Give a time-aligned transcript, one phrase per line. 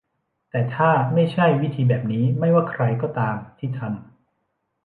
[0.49, 3.89] แต่ถ้าไม่ใช่ วิธีแบบนี้ ไม่ว่าใครก็ตามที่ทำ